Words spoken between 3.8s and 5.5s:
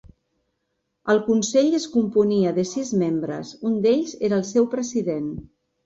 d'ells era el seu President.